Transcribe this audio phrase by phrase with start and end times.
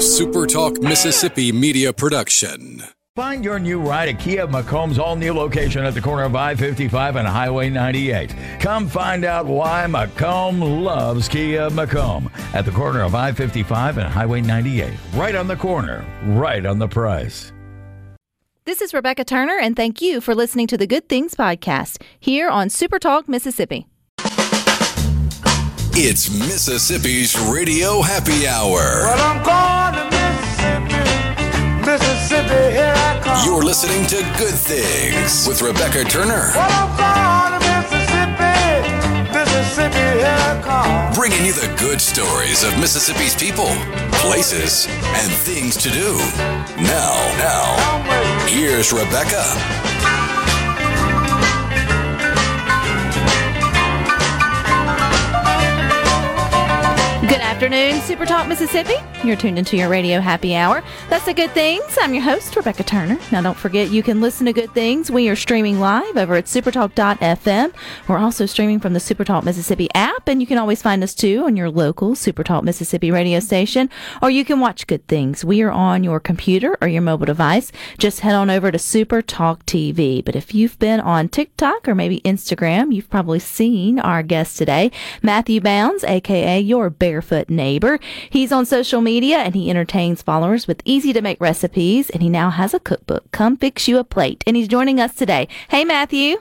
[0.00, 2.82] a SuperTalk Mississippi media production.
[3.16, 6.54] Find your new ride at Kia McComb's all new location at the corner of I
[6.54, 8.34] 55 and Highway 98.
[8.60, 14.08] Come find out why McComb loves Kia McComb at the corner of I 55 and
[14.08, 14.90] Highway 98.
[15.12, 17.52] Right on the corner, right on the price.
[18.64, 22.48] This is Rebecca Turner, and thank you for listening to the Good Things Podcast here
[22.48, 23.89] on Supertalk Mississippi.
[26.02, 29.04] It's Mississippi's Radio Happy Hour.
[29.04, 31.04] Well, I'm going to Mississippi,
[31.84, 33.44] Mississippi, here I come.
[33.44, 40.40] You're listening to Good Things with Rebecca Turner, Well, I'm going to Mississippi, Mississippi, here
[40.40, 41.12] I come.
[41.14, 43.68] bringing you the good stories of Mississippi's people,
[44.24, 46.16] places, and things to do.
[46.80, 49.44] Now, now, here's Rebecca.
[57.62, 58.94] Afternoon, Super Talk Mississippi.
[59.22, 60.82] You're tuned into your radio happy hour.
[61.10, 61.98] That's the Good Things.
[62.00, 63.18] I'm your host, Rebecca Turner.
[63.30, 65.10] Now, don't forget you can listen to Good Things.
[65.10, 67.74] We are streaming live over at supertalk.fm.
[68.08, 71.44] We're also streaming from the Supertalk Mississippi app, and you can always find us too
[71.44, 73.90] on your local Supertalk Mississippi radio station,
[74.22, 75.44] or you can watch Good Things.
[75.44, 77.72] We are on your computer or your mobile device.
[77.98, 80.24] Just head on over to Supertalk TV.
[80.24, 84.90] But if you've been on TikTok or maybe Instagram, you've probably seen our guest today,
[85.20, 87.98] Matthew Bounds, aka your barefoot neighbor.
[88.30, 92.28] He's on social media and he entertains followers with easy to make recipes, and he
[92.28, 93.30] now has a cookbook.
[93.32, 95.48] Come fix you a plate, and he's joining us today.
[95.68, 96.38] Hey, Matthew.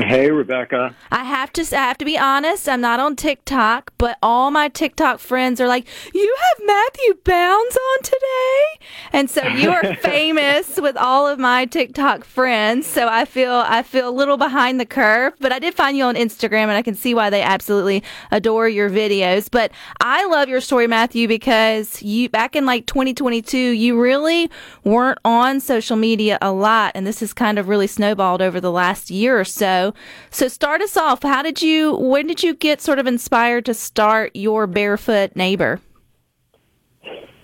[0.00, 0.94] Hey, Rebecca.
[1.10, 4.68] I have to I have to be honest, I'm not on TikTok, but all my
[4.68, 10.76] TikTok friends are like, "You have Matthew Bounds on today?" And so you are famous
[10.76, 14.86] with all of my TikTok friends, so I feel I feel a little behind the
[14.86, 18.04] curve, but I did find you on Instagram and I can see why they absolutely
[18.30, 19.50] adore your videos.
[19.50, 24.48] But I love your story, Matthew, because you back in like 2022, you really
[24.84, 28.70] weren't on social media a lot and this has kind of really snowballed over the
[28.70, 29.87] last year or so.
[30.30, 31.22] So start us off.
[31.22, 35.80] How did you when did you get sort of inspired to start your barefoot neighbor?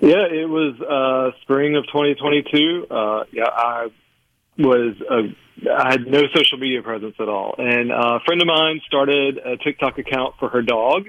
[0.00, 2.87] Yeah, it was uh, spring of 2022.
[2.91, 3.88] Uh, yeah, I
[4.59, 8.47] was uh, I had no social media presence at all, and uh, a friend of
[8.47, 11.05] mine started a TikTok account for her dog,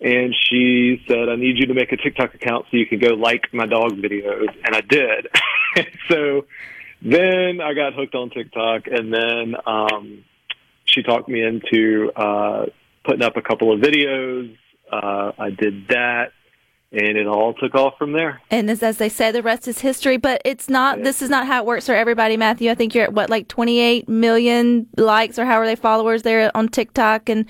[0.00, 3.14] and she said, "I need you to make a TikTok account so you can go
[3.14, 5.28] like my dog videos," and I did.
[6.08, 6.46] so
[7.00, 10.24] then I got hooked on TikTok, and then um,
[10.96, 12.66] she talked me into uh,
[13.04, 14.56] putting up a couple of videos.
[14.90, 16.32] Uh, I did that,
[16.90, 18.40] and it all took off from there.
[18.50, 20.16] And as, as they say, the rest is history.
[20.16, 21.02] But it's not.
[21.02, 22.70] This is not how it works for everybody, Matthew.
[22.70, 26.50] I think you're at what, like 28 million likes or how are they followers there
[26.56, 27.46] on TikTok and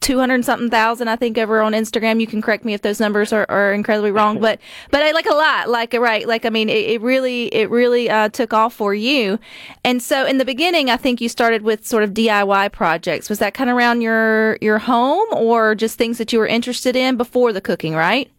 [0.00, 2.20] 200 something thousand, I think, over on Instagram.
[2.20, 4.58] You can correct me if those numbers are, are incredibly wrong, but
[4.90, 5.68] but I like a lot.
[5.68, 9.38] Like right, like I mean, it, it really it really uh, took off for you.
[9.84, 13.28] And so in the beginning, I think you started with sort of DIY projects.
[13.28, 16.96] Was that kind of around your your home or just things that you were interested
[16.96, 18.30] in before the cooking, right?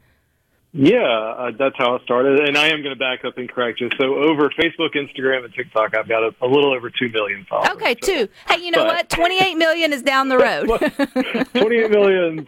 [0.73, 2.47] Yeah, uh, that's how I started.
[2.47, 3.89] And I am going to back up and correct you.
[3.99, 7.69] So over Facebook, Instagram, and TikTok, I've got a, a little over 2 million followers.
[7.71, 8.29] Okay, So two.
[8.47, 9.09] Hey, you know but- what?
[9.09, 10.67] 28 million is down the road.
[11.59, 12.47] 28 million,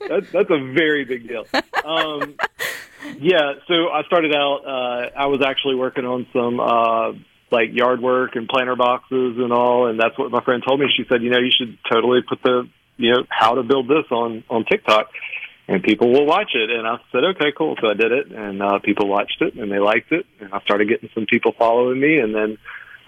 [0.00, 1.46] that, that's a very big deal.
[1.84, 2.36] Um,
[3.18, 7.12] yeah, so I started out, uh, I was actually working on some, uh,
[7.50, 9.88] like yard work and planter boxes and all.
[9.88, 10.86] And that's what my friend told me.
[10.96, 12.68] She said, you know, you should totally put the,
[12.98, 15.10] you know, how to build this on, on TikTok
[15.66, 16.70] and people will watch it.
[16.70, 17.76] And I said, okay, cool.
[17.80, 20.26] So I did it and, uh, people watched it and they liked it.
[20.40, 22.18] And I started getting some people following me.
[22.18, 22.58] And then,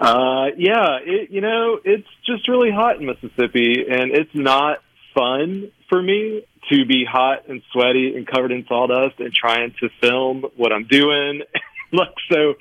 [0.01, 4.79] uh, yeah, it, you know, it's just really hot in Mississippi and it's not
[5.15, 9.89] fun for me to be hot and sweaty and covered in sawdust and trying to
[10.01, 11.43] film what I'm doing.
[11.93, 12.55] Look, so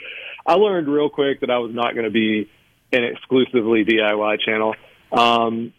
[0.46, 2.50] I learned real quick that I was not going to be
[2.92, 4.76] an exclusively DIY channel.
[5.12, 5.74] Um,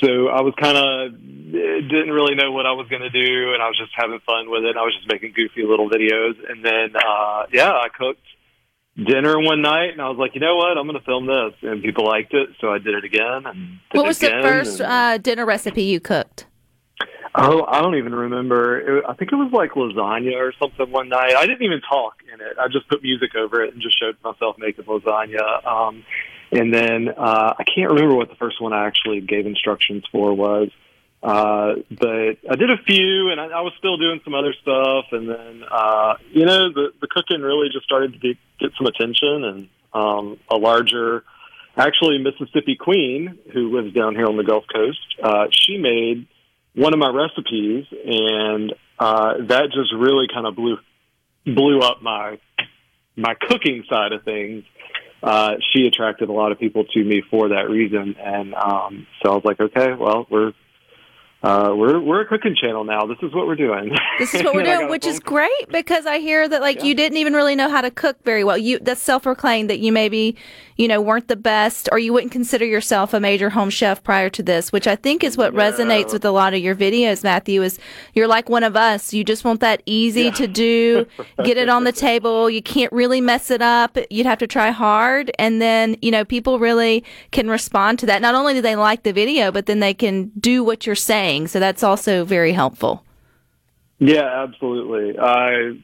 [0.00, 1.12] so I was kind of
[1.52, 4.50] didn't really know what I was going to do, and I was just having fun
[4.50, 4.76] with it.
[4.76, 8.26] I was just making goofy little videos, and then uh, yeah, I cooked
[8.96, 11.54] dinner one night, and I was like, you know what, I'm going to film this,
[11.62, 13.46] and people liked it, so I did it again.
[13.46, 16.46] And what was the first and- uh, dinner recipe you cooked?
[17.38, 18.98] Oh, I don't even remember.
[18.98, 21.34] It, I think it was like lasagna or something one night.
[21.36, 22.56] I didn't even talk in it.
[22.58, 25.66] I just put music over it and just showed myself making lasagna.
[25.66, 26.02] Um,
[26.52, 30.34] and then uh, I can't remember what the first one I actually gave instructions for
[30.34, 30.70] was.
[31.22, 35.06] Uh, but I did a few, and I, I was still doing some other stuff.
[35.12, 38.86] And then, uh, you know, the the cooking really just started to get, get some
[38.86, 41.24] attention, and um, a larger,
[41.76, 46.28] actually Mississippi Queen, who lives down here on the Gulf Coast, uh, she made
[46.74, 50.76] one of my recipes, and uh, that just really kind of blew
[51.44, 52.38] blew up my
[53.16, 54.64] my cooking side of things,
[55.22, 58.16] uh, she attracted a lot of people to me for that reason.
[58.18, 60.52] And um, so I was like, okay, well, we're
[61.46, 63.06] uh, we're we're a cooking channel now.
[63.06, 63.92] This is what we're doing.
[64.18, 66.60] This is what we're And then I doing, which is great because I hear that
[66.60, 66.84] like Yeah.
[66.84, 68.58] you didn't even really know how to cook very well.
[68.58, 70.36] You that's self-proclaimed that you maybe,
[70.76, 74.28] you know, weren't the best or you wouldn't consider yourself a major home chef prior
[74.30, 77.62] to this, which I think is what resonates with a lot of your videos, Matthew,
[77.62, 77.78] is
[78.14, 79.12] you're like one of us.
[79.14, 81.06] You just want that easy to do,
[81.44, 82.50] get it on the table.
[82.50, 83.96] You can't really mess it up.
[84.10, 88.20] You'd have to try hard and then, you know, people really can respond to that.
[88.20, 91.35] Not only do they like the video, but then they can do what you're saying.
[91.46, 93.04] So that's also very helpful.
[93.98, 95.18] Yeah, absolutely.
[95.18, 95.78] I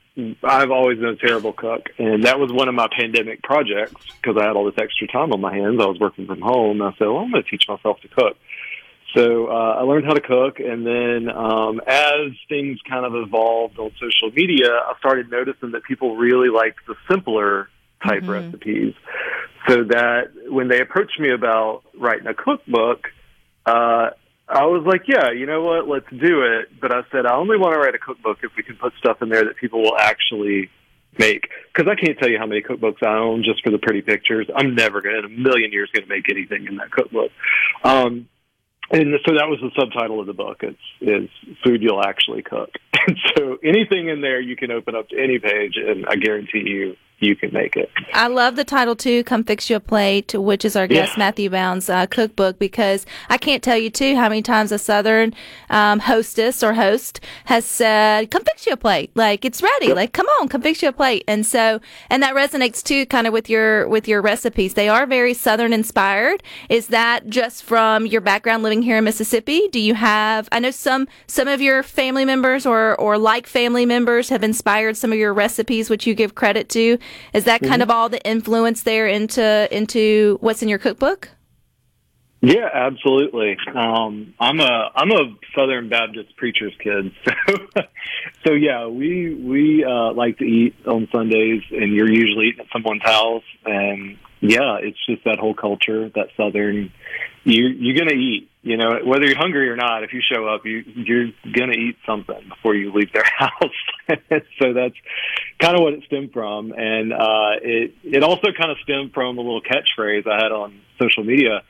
[0.45, 4.37] I've always been a terrible cook, and that was one of my pandemic projects because
[4.39, 5.81] I had all this extra time on my hands.
[5.81, 6.83] I was working from home.
[6.83, 8.37] And I said, "Well, I'm going to teach myself to cook."
[9.15, 13.79] So uh, I learned how to cook, and then um, as things kind of evolved
[13.79, 17.69] on social media, I started noticing that people really liked the simpler
[18.07, 18.95] type recipes.
[19.69, 23.07] So that when they approached me about writing a cookbook,
[23.65, 24.11] uh,
[24.53, 26.69] I was like, yeah, you know what, let's do it.
[26.81, 29.23] But I said, I only want to write a cookbook if we can put stuff
[29.23, 30.69] in there that people will actually
[31.19, 31.49] make.
[31.73, 34.49] Because I can't tell you how many cookbooks I own just for the pretty pictures.
[34.55, 37.31] I'm never going to, in a million years, going to make anything in that cookbook.
[37.83, 38.29] Um,
[38.91, 40.63] and so that was the subtitle of the book.
[40.63, 41.31] It's is
[41.65, 42.71] food you'll actually cook.
[43.05, 46.63] And so anything in there you can open up to any page, and I guarantee
[46.65, 47.91] you you can make it.
[48.13, 51.19] I love the title too, Come Fix You a Plate, which is our guest Yeah.
[51.19, 55.35] Matthew Bounds uh, cookbook, because I can't tell you too how many times a Southern
[55.71, 59.11] um, hostess or host has said, Come fix you a plate.
[59.15, 59.93] Like, it's ready.
[59.93, 61.25] Like, come on, come fix you a plate.
[61.29, 61.81] And so,
[62.11, 64.75] and that resonates too kind of with your, with your recipes.
[64.75, 66.43] They are very Southern inspired.
[66.69, 69.69] Is that just from your background living here in Mississippi?
[69.69, 73.87] Do you have, I know some, some of your family members or, or like family
[73.87, 76.99] members have inspired some of your recipes, which you give credit to.
[77.33, 81.31] Is that kind of all the influence there into into what's in your cookbook?
[82.45, 83.57] Yeah, absolutely.
[83.73, 87.83] Um, I'm a I'm a Southern Baptist preacher's kid, so
[88.45, 92.67] so yeah, we we uh, like to eat on Sundays, and you're usually eating at
[92.73, 96.93] someone's house, and yeah, it's just that whole culture, that Southern.
[97.45, 100.05] You you're gonna eat, you know, whether you're hungry or not.
[100.05, 103.79] If you show up, you you're gonna eat something before you leave their house.
[104.61, 104.95] so that's
[105.59, 109.39] kind of what it stemmed from, and uh, it it also kind of stemmed from
[109.39, 111.63] a little catchphrase I had on social media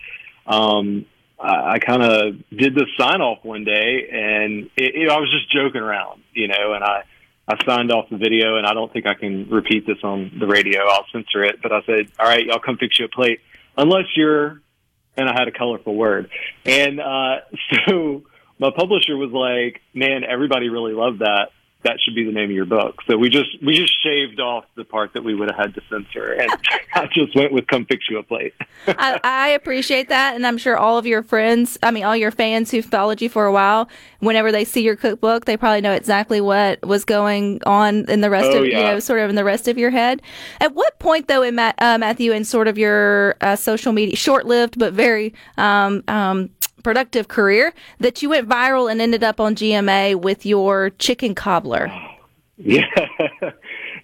[0.47, 1.07] um,
[1.39, 5.31] I, I kind of did this sign off one day, and it, it, I was
[5.31, 7.05] just joking around, you know, and I
[7.49, 10.47] I signed off the video, and I don't think I can repeat this on the
[10.47, 10.87] radio.
[10.89, 13.41] I'll censor it, but I said, "All right, y'all come fix you a plate,
[13.77, 14.63] unless you're,"
[15.17, 16.31] and I had a colorful word,
[16.65, 17.37] and uh,
[17.87, 18.23] so
[18.59, 21.51] my publisher was like, "Man, everybody really loved that."
[21.85, 23.03] That should be the name of your book.
[23.09, 25.83] So we just we just shaved off the part that we would have had to
[25.91, 26.51] censor, and
[26.95, 28.55] I just went with "Come fix you a plate."
[28.87, 32.31] I, I appreciate that, and I'm sure all of your friends, I mean, all your
[32.31, 33.89] fans who've followed you for a while,
[34.21, 38.31] whenever they see your cookbook, they probably know exactly what was going on in the
[38.31, 40.23] rest Oh, of, you know, sort of in the rest of your head.
[40.61, 44.15] At what point, though, in Ma- uh, Matthew, in sort of your uh, social media,
[44.17, 46.51] short-lived but very um, um,
[46.83, 51.91] productive career, that you went viral and ended up on GMA with your chicken cobbler?
[52.65, 52.85] Yeah.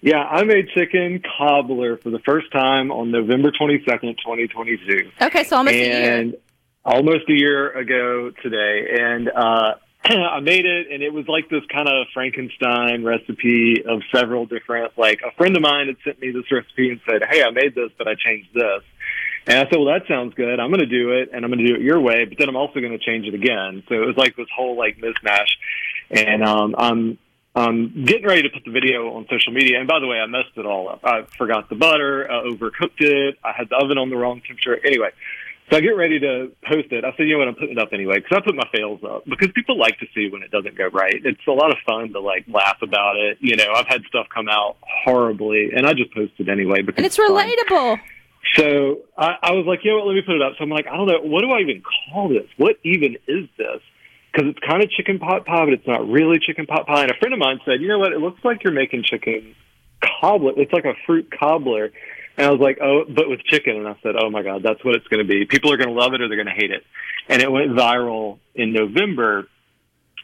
[0.01, 5.11] yeah, I made chicken cobbler for the first time on November 22nd, 2022.
[5.21, 6.19] Okay, so almost a year.
[6.19, 6.35] and
[6.83, 8.87] almost a year ago today.
[8.99, 14.01] And uh, I made it, and it was like this kind of Frankenstein recipe of
[14.13, 17.43] several different, like a friend of mine had sent me this recipe and said, Hey,
[17.43, 18.83] I made this, but I changed this.
[19.49, 20.59] And I said, well, that sounds good.
[20.59, 22.47] I'm going to do it, and I'm going to do it your way, but then
[22.49, 23.81] I'm also going to change it again.
[23.89, 25.49] So it was like this whole like mismatch.
[26.11, 27.17] And um, I'm
[27.55, 29.79] I'm getting ready to put the video on social media.
[29.79, 30.99] And by the way, I messed it all up.
[31.03, 32.29] I forgot the butter.
[32.31, 33.39] I overcooked it.
[33.43, 34.79] I had the oven on the wrong temperature.
[34.85, 35.09] Anyway,
[35.71, 37.03] so I get ready to post it.
[37.03, 39.01] I said, you know what, I'm putting it up anyway because I put my fails
[39.03, 41.19] up because people like to see when it doesn't go right.
[41.25, 43.39] It's a lot of fun to like laugh about it.
[43.41, 46.97] You know, I've had stuff come out horribly, and I just post it anyway because
[46.97, 47.31] And it's fun.
[47.31, 47.99] relatable.
[48.55, 50.53] So I, I was like, you know what, let me put it up.
[50.57, 52.47] So I'm like, I don't know, what do I even call this?
[52.57, 53.81] What even is this?
[54.31, 57.03] Because it's kind of chicken pot pie, but it's not really chicken pot pie.
[57.03, 59.55] And a friend of mine said, you know what, it looks like you're making chicken
[60.01, 60.53] cobbler.
[60.57, 61.91] It's like a fruit cobbler.
[62.37, 63.75] And I was like, oh, but with chicken.
[63.75, 65.45] And I said, oh my God, that's what it's going to be.
[65.45, 66.83] People are going to love it or they're going to hate it.
[67.27, 69.47] And it went viral in November.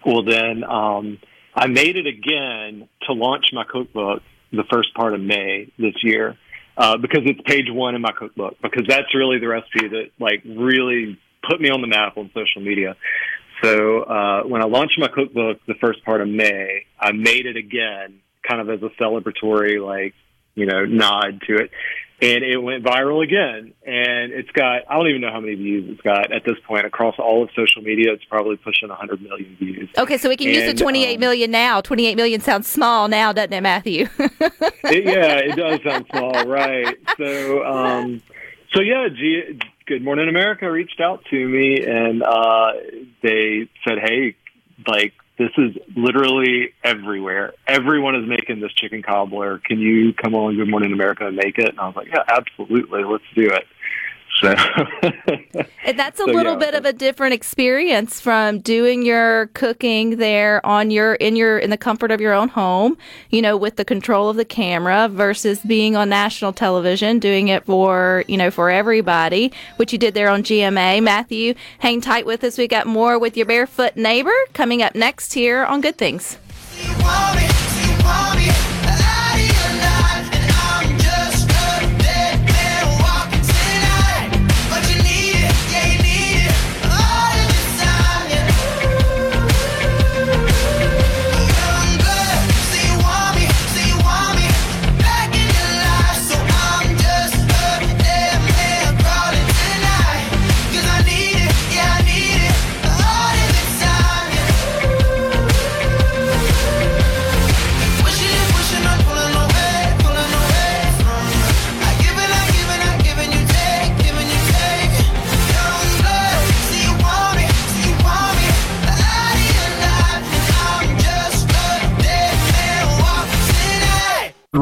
[0.05, 1.19] Well, then um,
[1.53, 6.37] I made it again to launch my cookbook the first part of May this year
[6.77, 10.43] uh, because it's page one in my cookbook because that's really the recipe that like
[10.45, 11.17] really
[11.49, 12.95] put me on the map on social media.
[13.63, 17.55] So uh, when I launched my cookbook the first part of May, I made it
[17.55, 20.13] again kind of as a celebratory, like,
[20.55, 21.71] you know, nod to it.
[22.21, 23.73] And it went viral again.
[23.85, 26.85] And it's got, I don't even know how many views it's got at this point
[26.85, 28.13] across all of social media.
[28.13, 29.89] It's probably pushing 100 million views.
[29.97, 31.81] Okay, so we can use the And, twenty-eight um, million now.
[31.81, 34.07] Twenty-eight million sounds small now, doesn't it, Matthew?
[34.87, 36.95] It- yeah, it does sound small, right?
[37.17, 38.21] So, um,
[38.73, 42.71] so yeah, G- Good Morning America reached out to me and uh,
[43.23, 44.35] they said, "Hey,
[44.87, 47.53] like this is literally everywhere.
[47.67, 49.59] Everyone is making this chicken cobbler.
[49.59, 52.23] Can you come on Good Morning America and make it?" And I was like, "Yeah,
[52.27, 53.03] absolutely.
[53.03, 53.67] Let's do it."
[54.45, 59.47] So, And that's a So, little yeah, bit of a different experience from doing your
[59.53, 62.97] cooking there on your in your in the comfort of your own home,
[63.29, 67.65] you know, with the control of the camera versus being on national television, doing it
[67.65, 71.01] for, you know, for everybody, which you did there on GMA.
[71.03, 72.57] Matthew, hang tight with us.
[72.57, 76.37] We got more with your barefoot neighbor coming up next here on Good Things.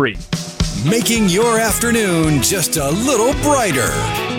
[0.04, 0.18] Three.
[0.86, 3.88] Making your afternoon just a little brighter.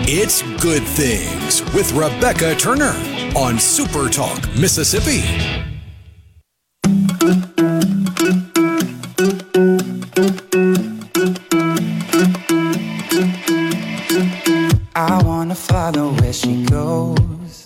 [0.07, 2.93] It's Good Things with Rebecca Turner
[3.35, 5.23] on Super Talk, Mississippi.
[14.95, 17.63] I wanna follow where she goes.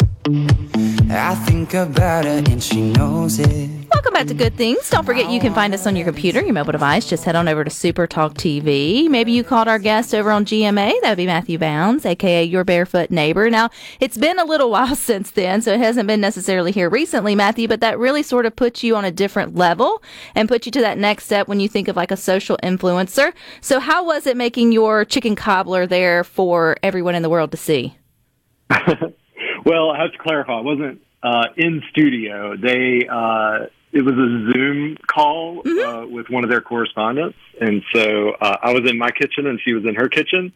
[1.10, 3.79] I think about her and she knows it.
[4.14, 4.90] Back to Good Things.
[4.90, 7.08] Don't forget you can find us on your computer, your mobile device.
[7.08, 9.08] Just head on over to Super Talk TV.
[9.08, 11.00] Maybe you called our guest over on GMA.
[11.02, 13.50] That would be Matthew Bounds, aka your barefoot neighbor.
[13.50, 13.70] Now,
[14.02, 17.68] it's been a little while since then, so it hasn't been necessarily here recently, Matthew,
[17.68, 20.04] but that really sort of puts you on a different level
[20.36, 23.32] and puts you to that next step when you think of like a social influencer.
[23.62, 27.58] So, how was it making your chicken cobbler there for everyone in the world to
[27.58, 27.96] see?
[28.70, 30.60] well, I have to clarify.
[30.60, 32.56] It wasn't uh, in studio.
[32.58, 38.32] They uh, it was a Zoom call uh, with one of their correspondents, and so
[38.42, 40.54] uh, I was in my kitchen and she was in her kitchen,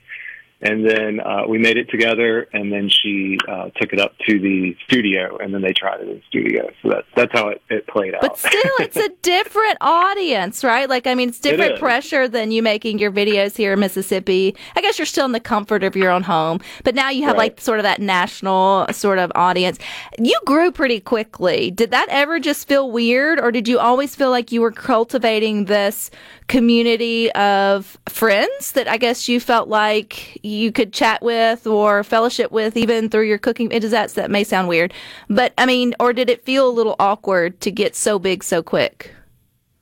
[0.64, 4.40] and then uh, we made it together, and then she uh, took it up to
[4.40, 6.70] the studio, and then they tried it in studio.
[6.82, 8.22] So that's that's how it, it played out.
[8.22, 10.90] But still, it's a different audience, right?
[10.90, 11.80] Like, I mean, it's different is.
[11.80, 14.56] pressure than you making your videos here in Mississippi.
[14.76, 17.34] I guess you're still in the comfort of your own home, but now you have
[17.34, 17.52] Right.
[17.52, 19.80] like sort of that national sort of audience.
[20.18, 21.72] You grew pretty quickly.
[21.72, 25.66] Did that ever just feel weird, or did you always feel like you were cultivating
[25.66, 26.10] this
[26.54, 32.52] community of friends that I guess you felt like you could chat with or fellowship
[32.52, 33.72] with even through your cooking?
[33.72, 34.94] It does that that may sound weird,
[35.28, 38.62] but I mean, or did it feel a little awkward to get so big so
[38.62, 39.16] quick?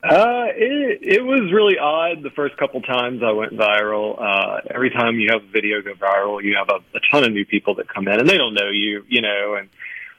[0.01, 4.15] Uh, it it was really odd the first couple times I went viral.
[4.17, 7.33] Uh, every time you have a video go viral, you have a, a ton of
[7.33, 9.67] new people that come in, and they don't know you, you know, and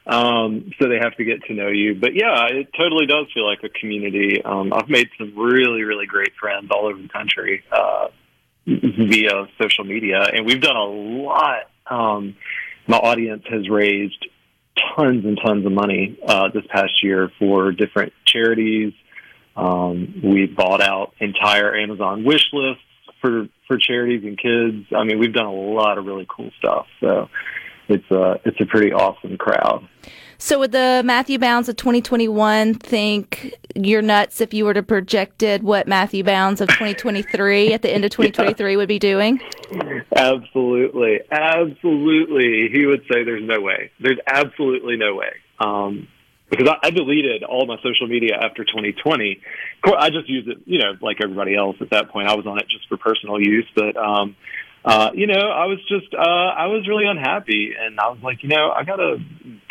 [0.05, 1.95] um, so they have to get to know you.
[1.95, 4.43] But yeah, it totally does feel like a community.
[4.43, 8.07] Um, I've made some really really great friends all over the country uh,
[8.65, 11.69] via social media, and we've done a lot.
[11.87, 12.35] Um,
[12.87, 14.27] my audience has raised
[14.95, 18.93] tons and tons of money uh, this past year for different charities.
[19.55, 22.83] Um, we bought out entire Amazon wish lists
[23.21, 24.87] for for charities and kids.
[24.95, 26.87] I mean, we've done a lot of really cool stuff.
[26.99, 27.29] So
[27.89, 29.87] it's a it's a pretty awesome crowd.
[30.37, 35.63] So would the Matthew Bounds of 2021 think you're nuts if you were to projected
[35.63, 39.39] what Matthew Bounds of 2023 at the end of 2023 would be doing?
[40.15, 42.69] Absolutely, absolutely.
[42.73, 43.91] He would say, "There's no way.
[43.99, 46.07] There's absolutely no way." Um,
[46.49, 49.31] because I, I deleted all my social media after 2020.
[49.31, 52.27] Of course, I just used it, you know, like everybody else at that point.
[52.27, 54.35] I was on it just for personal use, but um,
[54.85, 58.43] uh, you know, I was just uh, I was really unhappy, and I was like,
[58.43, 59.17] you know, I gotta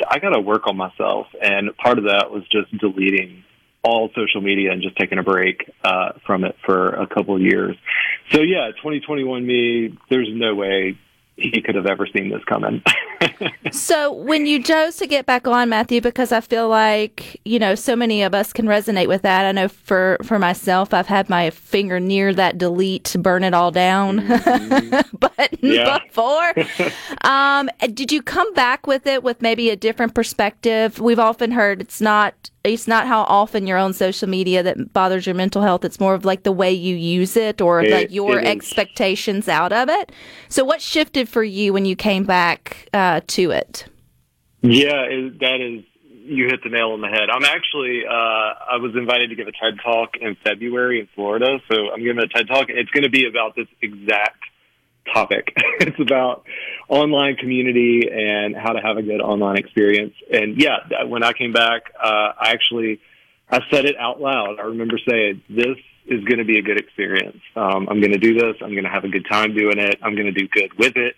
[0.09, 3.45] I gotta work on myself, and part of that was just deleting
[3.85, 7.43] all social media and just taking a break uh, from it for a couple of
[7.43, 7.77] years.
[8.31, 10.97] So yeah, 2021 me, there's no way
[11.37, 12.83] he could have ever seen this coming.
[13.73, 17.75] So when you chose to get back on Matthew, because I feel like you know
[17.75, 19.47] so many of us can resonate with that.
[19.47, 23.71] I know for for myself, I've had my finger near that delete, burn it all
[23.71, 24.17] down
[25.19, 26.53] button before.
[27.23, 30.99] um, did you come back with it with maybe a different perspective?
[31.01, 35.27] We've often heard it's not it's not how often you're on social media that bothers
[35.27, 35.85] your mental health.
[35.85, 39.73] It's more of like the way you use it or It- like your expectations out
[39.73, 40.13] of it.
[40.49, 43.87] So what shifted for you when you came back uh, to it?
[44.63, 45.85] Yeah, it, that is.
[46.25, 47.29] You hit the nail on the head.
[47.33, 48.05] I'm actually.
[48.09, 52.01] Uh, I was invited to give a TED talk in February in Florida, so I'm
[52.01, 52.67] giving a TED talk.
[52.69, 54.39] It's going to be about this exact
[55.13, 55.53] topic.
[55.81, 56.45] it's about
[56.89, 60.15] online community and how to have a good online experience.
[60.33, 63.01] And yeah, when I came back, uh, I actually
[63.51, 64.59] I said it out loud.
[64.59, 67.41] I remember saying, "This is going to be a good experience.
[67.55, 68.57] Um, I'm going to do this.
[68.63, 69.99] I'm going to have a good time doing it.
[70.03, 71.17] I'm going to do good with it."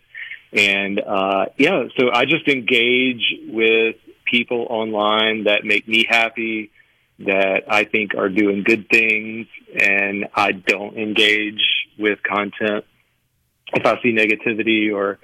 [0.53, 6.71] And uh, yeah, so I just engage with people online that make me happy,
[7.21, 9.47] that I think are doing good things,
[9.79, 11.63] and I don't engage
[11.99, 12.85] with content
[13.73, 15.19] if I see negativity or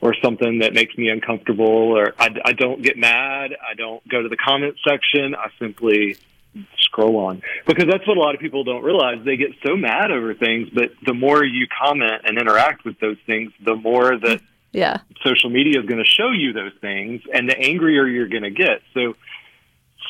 [0.00, 3.52] or something that makes me uncomfortable, or I, I don't get mad.
[3.52, 5.34] I don't go to the comment section.
[5.34, 6.18] I simply
[6.78, 9.24] scroll on because that's what a lot of people don't realize.
[9.24, 13.16] They get so mad over things, but the more you comment and interact with those
[13.26, 14.40] things, the more that
[14.72, 14.98] Yeah.
[15.24, 18.50] social media is going to show you those things, and the angrier you're going to
[18.50, 18.82] get.
[18.92, 19.16] So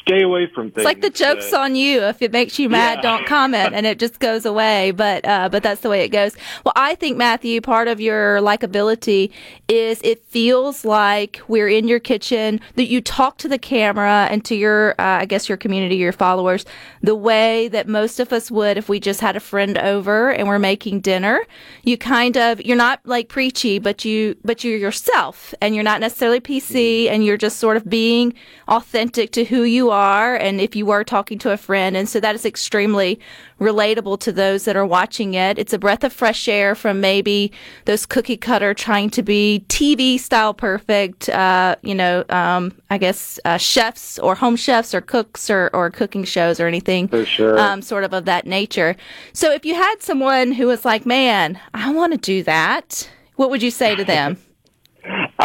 [0.07, 0.79] stay away from things.
[0.79, 2.01] It's like the joke's that- on you.
[2.03, 3.03] If it makes you mad, Yeah.
[3.03, 4.91] don't comment, and it just goes away.
[4.91, 6.37] But uh, but that's the way it goes.
[6.65, 9.31] Well, I think Matthew, part of your likability
[9.69, 12.61] is it feels like we're in your kitchen.
[12.77, 16.13] That you talk to the camera and to your, uh, I guess, your community, your
[16.13, 16.65] followers,
[17.03, 20.47] the way that most of us would if we just had a friend over and
[20.49, 21.41] we're making dinner.
[21.83, 26.01] You kind of you're not like preachy, but you but you're yourself, and you're not
[26.01, 28.35] necessarily PC, and you're just sort of being
[28.69, 32.21] authentic to who you are, and if you were talking to a friend, and so
[32.21, 33.19] that is extremely
[33.61, 35.59] relatable to those that are watching it.
[35.59, 37.53] It's a breath of fresh air from maybe
[37.85, 43.39] those cookie cutter trying to be TV style perfect, uh, you know, um, I guess
[43.45, 47.59] uh, chefs or home chefs or cooks or, or cooking shows or anything sure.
[47.59, 48.97] um, sort of of that nature.
[49.33, 53.51] So if you had someone who was like, man, I want to do that, what
[53.51, 54.37] would you say to them?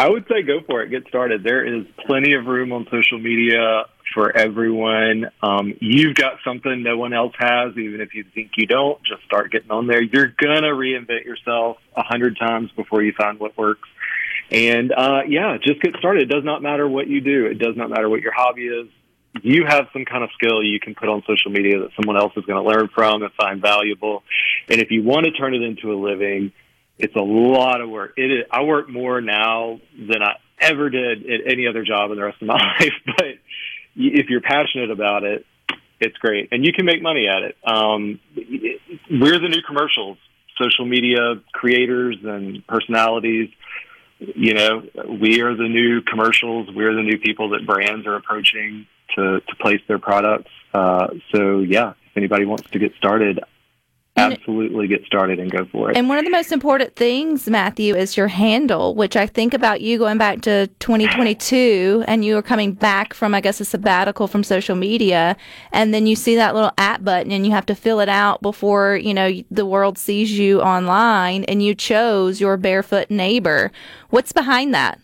[0.00, 0.88] I would say go for it.
[0.88, 1.44] Get started.
[1.44, 3.84] There is plenty of room on social media
[4.14, 5.26] for everyone.
[5.42, 8.98] Um, you've got something no one else has, even if you think you don't.
[9.04, 10.00] Just start getting on there.
[10.00, 13.90] You're gonna reinvent yourself a hundred times before you find what works.
[14.50, 16.22] And uh, yeah, just get started.
[16.22, 17.44] It does not matter what you do.
[17.44, 18.88] It does not matter what your hobby is.
[19.42, 22.32] You have some kind of skill you can put on social media that someone else
[22.38, 24.22] is going to learn from and find valuable.
[24.70, 26.52] And if you want to turn it into a living,
[27.02, 28.14] it's a lot of work.
[28.16, 32.16] It is, I work more now than I ever did at any other job in
[32.16, 32.92] the rest of my life.
[33.06, 33.26] But
[33.96, 35.46] if you're passionate about it,
[36.00, 37.56] it's great, and you can make money at it.
[37.62, 38.20] Um,
[39.10, 40.16] we're the new commercials,
[40.58, 43.50] social media creators and personalities.
[44.18, 44.82] You know,
[45.20, 46.68] we are the new commercials.
[46.74, 48.86] We're the new people that brands are approaching
[49.16, 50.50] to to place their products.
[50.72, 53.40] Uh, so yeah, if anybody wants to get started,
[54.20, 55.96] absolutely get started and go for it.
[55.96, 59.80] And one of the most important things, Matthew, is your handle, which I think about
[59.80, 64.28] you going back to 2022 and you were coming back from, I guess, a sabbatical
[64.28, 65.36] from social media.
[65.72, 68.42] And then you see that little at button and you have to fill it out
[68.42, 73.72] before, you know, the world sees you online and you chose your barefoot neighbor.
[74.10, 75.00] What's behind that?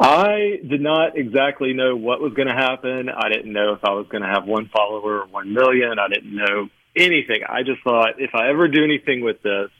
[0.00, 3.08] I did not exactly know what was going to happen.
[3.08, 5.98] I didn't know if I was going to have one follower or one million.
[5.98, 7.42] I didn't know anything.
[7.48, 9.70] I just thought if I ever do anything with this,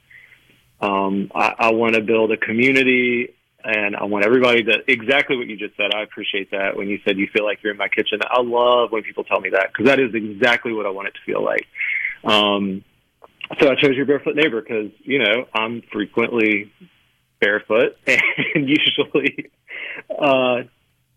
[0.81, 5.47] um, I, I want to build a community and I want everybody to exactly what
[5.47, 5.95] you just said.
[5.95, 8.21] I appreciate that when you said you feel like you're in my kitchen.
[8.29, 11.15] I love when people tell me that because that is exactly what I want it
[11.15, 11.67] to feel like.
[12.25, 12.85] Um,
[13.61, 16.73] so I chose your barefoot neighbor because you know I'm frequently
[17.43, 19.51] barefoot and usually
[20.17, 20.63] uh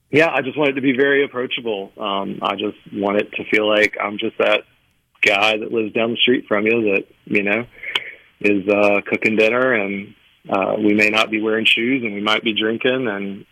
[0.10, 3.44] yeah i just want it to be very approachable um i just want it to
[3.46, 4.64] feel like i'm just that
[5.26, 7.66] guy that lives down the street from you that you know
[8.42, 10.14] is uh cooking dinner and
[10.50, 13.46] uh we may not be wearing shoes and we might be drinking and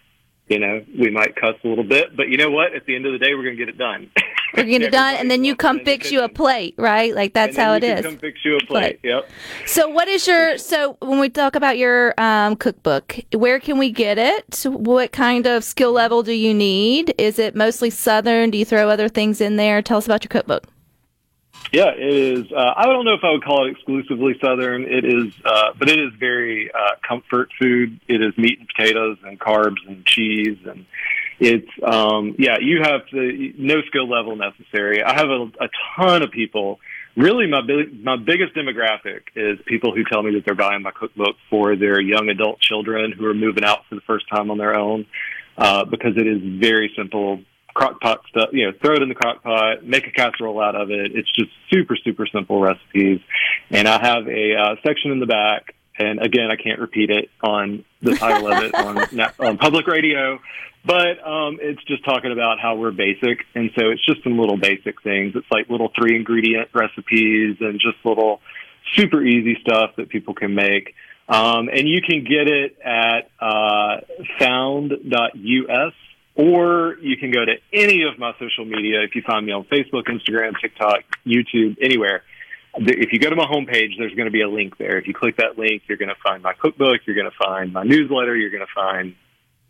[0.48, 3.06] you know we might cuss a little bit but you know what at the end
[3.06, 4.10] of the day we're going to get it done
[4.54, 7.16] We're going to get it done, and then you come fix you a plate, right?
[7.16, 8.06] Like that's how it is.
[8.06, 9.28] come fix you a plate yep
[9.66, 13.16] So, what is your so when we talk about your um, cookbook?
[13.34, 14.64] Where can we get it?
[14.68, 17.16] What kind of skill level do you need?
[17.18, 18.52] Is it mostly Southern?
[18.52, 19.82] Do you throw other things in there?
[19.82, 20.66] Tell us about your cookbook.
[21.74, 22.52] Yeah, it is.
[22.52, 24.84] Uh, I don't know if I would call it exclusively Southern.
[24.84, 28.00] It is, uh, but it is very uh, comfort food.
[28.08, 30.86] It is meat and potatoes and carbs and cheese and
[31.40, 32.58] it's um, yeah.
[32.62, 35.04] You have the no skill level necessary.
[35.04, 36.80] I have a, a ton of people.
[37.16, 40.92] Really, my big, my biggest demographic is people who tell me that they're buying my
[40.92, 44.58] cookbook for their young adult children who are moving out for the first time on
[44.58, 45.06] their own
[45.58, 47.42] uh, because it is very simple
[47.74, 48.50] crock pot stuff.
[48.52, 51.16] You know, throw it in the crock pot, make a casserole out of it.
[51.16, 53.20] It's just super, super simple recipes.
[53.70, 55.76] And I have a uh, section in the back.
[55.98, 60.40] And again, I can't repeat it on the title of it on, on public radio,
[60.86, 63.46] but um, it's just talking about how we're basic.
[63.56, 65.34] And so it's just some little basic things.
[65.36, 68.42] It's like little three ingredient recipes and just little
[68.96, 70.94] super easy stuff that people can make.
[71.30, 74.02] Um, and you can get it at uh,
[74.40, 75.94] found.us
[76.36, 79.02] or you can go to any of my social media.
[79.02, 82.24] If you find me on Facebook, Instagram, TikTok, YouTube, anywhere.
[82.76, 84.98] If you go to my homepage, there's going to be a link there.
[84.98, 87.72] If you click that link, you're going to find my cookbook, you're going to find
[87.72, 89.16] my newsletter, you're going to find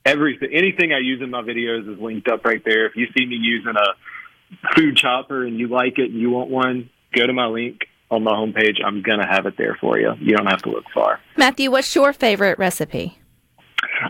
[0.06, 0.50] everything.
[0.54, 2.86] Anything I use in my videos is linked up right there.
[2.86, 6.50] If you see me using a food chopper and you like it and you want
[6.50, 8.78] one, go to my link on my homepage.
[8.86, 10.14] I'm going to have it there for you.
[10.20, 11.20] You don't have to look far.
[11.36, 13.20] Matthew, what's your favorite recipe?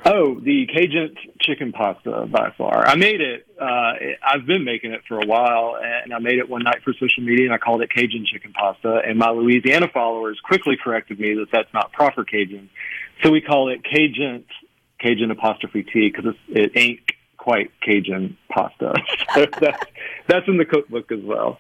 [0.06, 2.86] Oh, the Cajun chicken pasta by far.
[2.86, 3.48] I made it.
[3.60, 6.94] Uh, I've been making it for a while, and I made it one night for
[6.94, 9.02] social media, and I called it Cajun chicken pasta.
[9.06, 12.70] And my Louisiana followers quickly corrected me that that's not proper Cajun,
[13.24, 14.44] so we call it Cajun
[15.00, 17.00] Cajun apostrophe T because it ain't
[17.44, 18.94] quite Cajun pasta.
[19.36, 19.84] so that's
[20.30, 21.60] that's in the cookbook as well.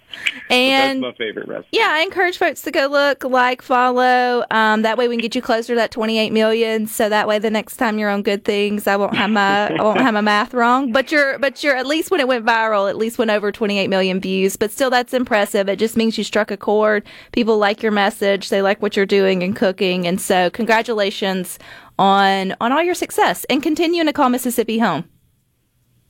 [0.50, 1.68] And that's my favorite recipe.
[1.74, 4.46] Yeah, I encourage folks to go look, like, follow.
[4.50, 6.88] Um, that way we can get you closer to that 28 million.
[6.88, 9.84] So that way the next time you're on Good Things, I won't have my I
[9.84, 10.94] won't have my math wrong.
[10.94, 13.90] But you're but you're at least when it went viral, at least went over 28
[13.90, 14.56] million views.
[14.56, 15.68] But still, that's impressive.
[15.68, 17.04] It just means you struck a chord.
[17.34, 18.48] People like your message.
[18.48, 20.08] They like what you're doing and cooking.
[20.08, 21.60] And so congratulations
[22.00, 25.10] on on all your success and continuing to call Mississippi home.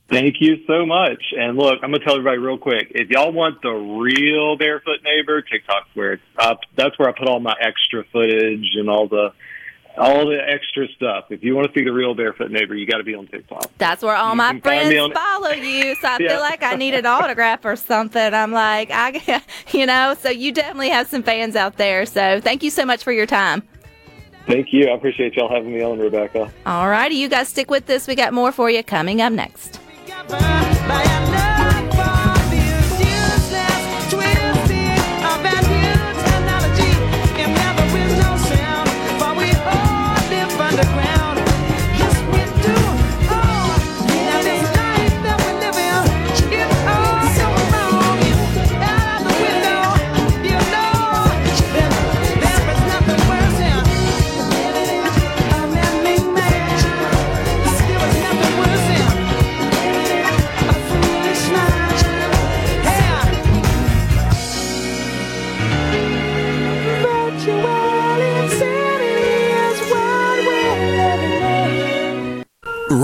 [0.08, 1.22] Thank you so much.
[1.36, 2.88] And look, I'm gonna tell everybody real quick.
[2.90, 6.60] If y'all want the real barefoot neighbor, TikTok's where it's up.
[6.76, 9.32] That's where I put all my extra footage and all the
[9.96, 11.26] all the extra stuff.
[11.30, 13.70] If you want to see the real barefoot neighbor, you got to be on TikTok.
[13.78, 15.94] That's where all my can find me friends on- follow you.
[16.00, 16.28] So I Yeah.
[16.30, 18.34] feel like I need an autograph or something.
[18.34, 19.40] I'm like, I,
[19.72, 22.04] you know, so you definitely have some fans out there.
[22.06, 23.62] So thank you so much for your time.
[24.48, 24.88] Thank you.
[24.88, 26.52] I appreciate y'all having me on, Rebecca.
[26.66, 28.06] All righty, you guys stick with this.
[28.08, 29.80] We got more for you coming up next.
[30.28, 30.73] Never.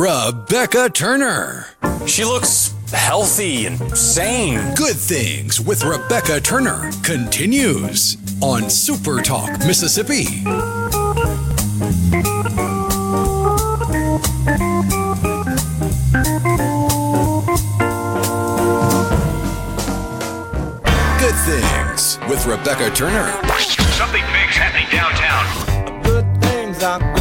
[0.00, 1.66] Rebecca Turner.
[2.06, 4.74] She looks healthy and sane.
[4.74, 10.24] Good Things with Rebecca Turner continues on Super Talk, Mississippi.
[21.18, 23.30] Good Things with Rebecca Turner.
[23.98, 26.02] Something big's happening downtown.
[26.02, 27.19] Good things are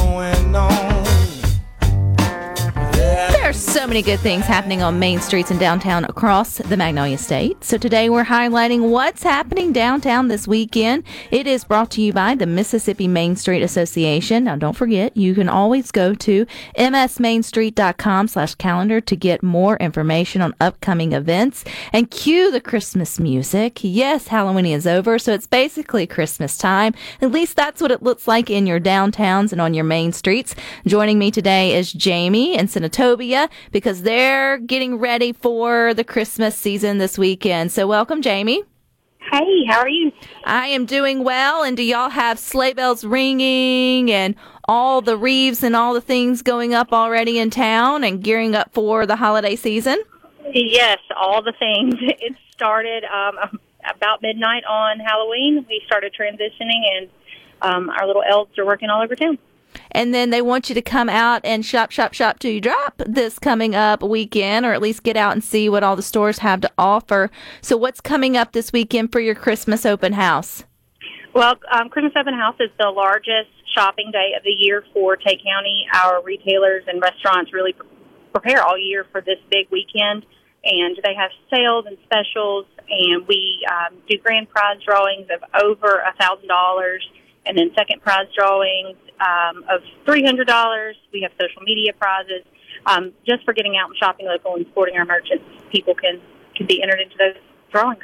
[3.80, 7.63] so many good things happening on main streets and downtown across the Magnolia State.
[7.63, 11.06] So today we're highlighting what's happening downtown this weekend.
[11.32, 14.44] It is brought to you by the Mississippi Main Street Association.
[14.44, 16.46] Now don't forget, you can always go to
[16.78, 21.63] msmainstreet.com slash calendar to get more information on upcoming events
[21.94, 23.80] and cue the Christmas music.
[23.82, 26.94] Yes, Halloween is over, so it's basically Christmas time.
[27.22, 30.54] At least that's what it looks like in your downtowns and on your main streets.
[30.86, 36.97] Joining me today is Jamie and Senatobia because they're getting ready for the Christmas season
[36.97, 37.71] this weekend.
[37.71, 38.63] So welcome, Jamie.
[39.32, 40.12] Hey, how are you?
[40.43, 41.63] I am doing well.
[41.63, 44.36] And do y'all have sleigh bells ringing and
[44.67, 48.73] all the wreaths and all the things going up already in town and gearing up
[48.73, 50.01] for the holiday season?
[50.51, 51.95] Yes, all the things.
[52.01, 53.60] It started um,
[53.95, 55.65] about midnight on Halloween.
[55.69, 57.10] We started transitioning, and
[57.62, 59.38] um, our little elves are working all over town.
[59.91, 63.01] And then they want you to come out and shop, shop, shop till you drop
[63.05, 66.39] this coming up weekend, or at least get out and see what all the stores
[66.39, 67.29] have to offer.
[67.62, 70.63] So, what's coming up this weekend for your Christmas open house?
[71.34, 75.41] Well, um, Christmas Open House is the largest shopping day of the year for Tate
[75.43, 75.86] County.
[75.93, 77.88] Our retailers and restaurants really pre-
[78.34, 80.25] prepare all year for this big weekend,
[80.63, 82.65] and they have sales and specials.
[82.89, 87.08] And we um, do grand prize drawings of over a thousand dollars,
[87.50, 90.96] and then second prize drawings um, of three hundred dollars.
[91.12, 92.46] We have social media prizes
[92.86, 95.44] um, just for getting out and shopping local and supporting our merchants.
[95.72, 96.22] People can
[96.56, 97.42] can be entered into those
[97.74, 98.04] drawings.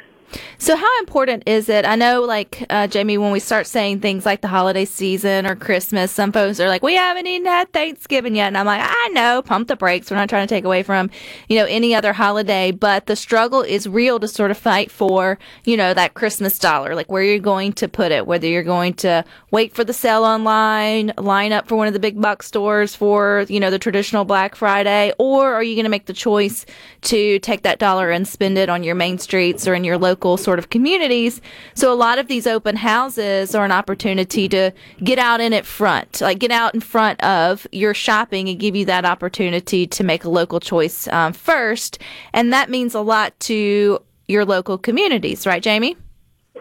[0.58, 1.84] So, how important is it?
[1.84, 5.54] I know, like, uh, Jamie, when we start saying things like the holiday season or
[5.54, 8.48] Christmas, some folks are like, we haven't even had Thanksgiving yet.
[8.48, 10.10] And I'm like, I know, pump the brakes.
[10.10, 11.10] We're not trying to take away from,
[11.48, 15.38] you know, any other holiday, but the struggle is real to sort of fight for,
[15.64, 18.94] you know, that Christmas dollar, like where you're going to put it, whether you're going
[18.94, 22.94] to wait for the sale online, line up for one of the big box stores
[22.94, 26.66] for, you know, the traditional Black Friday, or are you going to make the choice
[27.02, 30.15] to take that dollar and spend it on your main streets or in your local
[30.36, 31.40] sort of communities.
[31.74, 35.66] So a lot of these open houses are an opportunity to get out in it
[35.66, 40.04] front, like get out in front of your shopping and give you that opportunity to
[40.04, 41.98] make a local choice um, first.
[42.32, 45.96] And that means a lot to your local communities, right, Jamie?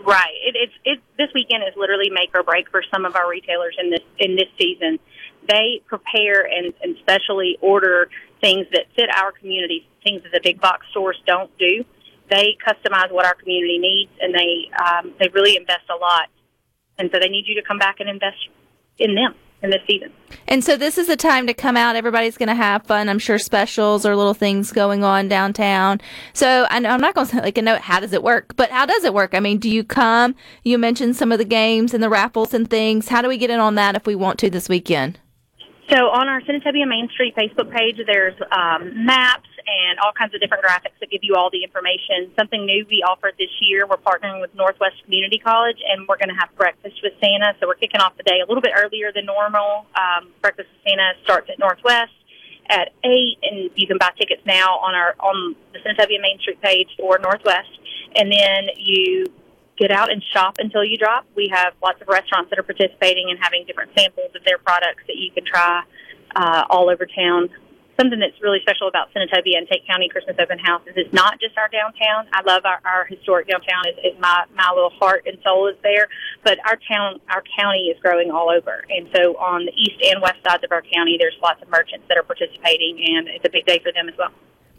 [0.05, 0.33] Right.
[0.45, 0.99] It, it's it.
[1.17, 4.35] This weekend is literally make or break for some of our retailers in this in
[4.35, 4.99] this season.
[5.47, 8.09] They prepare and, and specially order
[8.41, 11.85] things that fit our community, things that the big box stores don't do
[12.29, 16.29] they customize what our community needs, and they um, they really invest a lot.
[16.97, 18.37] And so they need you to come back and invest
[18.97, 20.11] in them in this season.
[20.47, 21.95] And so this is the time to come out.
[21.95, 23.09] Everybody's going to have fun.
[23.09, 25.99] I'm sure specials or little things going on downtown.
[26.33, 27.81] So I know, I'm not going to like a note.
[27.81, 28.55] How does it work?
[28.55, 29.33] But how does it work?
[29.33, 30.35] I mean, do you come?
[30.63, 33.09] You mentioned some of the games and the raffles and things.
[33.09, 35.19] How do we get in on that if we want to this weekend?
[35.89, 40.41] So on our Senatobia Main Street Facebook page, there's um, maps and all kinds of
[40.41, 42.31] different graphics that give you all the information.
[42.37, 46.29] Something new we offered this year, we're partnering with Northwest Community College, and we're going
[46.29, 47.55] to have breakfast with Santa.
[47.59, 49.85] So we're kicking off the day a little bit earlier than normal.
[49.95, 52.13] Um, breakfast with Santa starts at Northwest
[52.69, 56.61] at eight, and you can buy tickets now on our on the Senatobia Main Street
[56.61, 57.69] page or Northwest,
[58.15, 59.25] and then you
[59.77, 61.25] get out and shop until you drop.
[61.35, 65.03] We have lots of restaurants that are participating and having different samples of their products
[65.07, 65.83] that you can try
[66.35, 67.49] uh, all over town.
[67.97, 71.39] Something that's really special about Senatobia and Tate County Christmas Open House is it's not
[71.39, 72.27] just our downtown.
[72.33, 73.87] I love our, our historic downtown.
[73.87, 76.07] Is, is my my little heart and soul is there,
[76.43, 80.21] but our town, our county is growing all over, and so on the east and
[80.21, 83.49] west sides of our county, there's lots of merchants that are participating, and it's a
[83.49, 84.31] big day for them as well.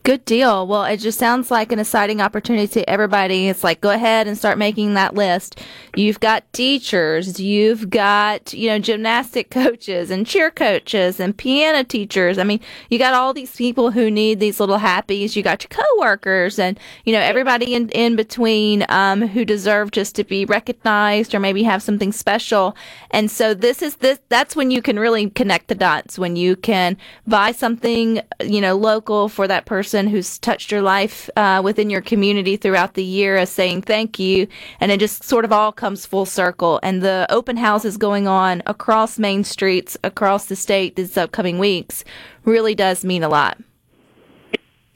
[0.07, 0.69] Good deal.
[0.69, 3.49] Well, it just sounds like an exciting opportunity to everybody.
[3.49, 5.61] It's like, go ahead and start making that list.
[5.97, 12.39] You've got teachers, you've got, you know, gymnastic coaches and cheer coaches and piano teachers.
[12.39, 15.35] I mean, you got all these people who need these little happies.
[15.35, 20.15] You got your coworkers and, you know, everybody in, in between, um, who deserve just
[20.15, 22.77] to be recognized or maybe have something special.
[23.11, 26.55] And so this is this, that's when you can really connect the dots, when you
[26.55, 31.63] can buy something, you know, local for that person person who's touched your life uh,
[31.65, 34.47] within your community throughout the year as saying thank you.
[34.79, 36.79] And it just sort of all comes full circle.
[36.83, 42.05] And the open houses going on across main streets, across the state these upcoming weeks
[42.45, 43.57] really does mean a lot.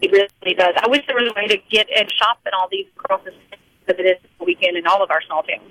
[0.02, 0.74] It really does.
[0.76, 3.30] I wish there was a way to get and shop in all these across the
[3.30, 5.62] state because it is the weekend in all of our small towns.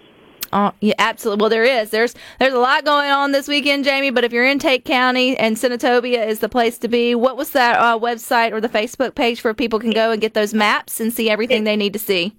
[0.52, 1.42] Oh, yeah, absolutely.
[1.42, 1.92] Well, there is.
[1.92, 4.10] There's there's a lot going on this weekend, Jamie.
[4.10, 7.52] But if you're in Tate County and Senatobia is the place to be, what was
[7.52, 11.00] that uh, website or the Facebook page where people can go and get those maps
[11.00, 12.36] and see everything they need to see?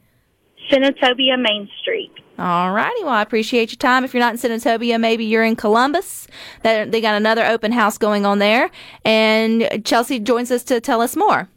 [0.70, 2.12] Senatobia Main Street.
[2.38, 3.05] All righty.
[3.05, 4.03] Well, I appreciate your time.
[4.03, 6.27] If you're not in Senatobia, maybe you're in Columbus.
[6.62, 8.70] They got another open house going on there,
[9.05, 11.49] and Chelsea joins us to tell us more.